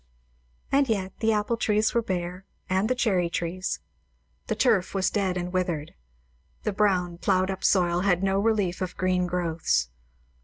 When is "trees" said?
1.57-1.93, 3.29-3.77